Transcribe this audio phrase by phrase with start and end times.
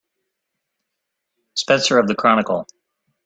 [1.53, 2.65] Spencer of the Chronicle.